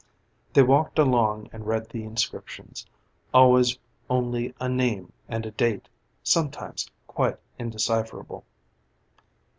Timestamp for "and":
1.53-1.67, 5.29-5.45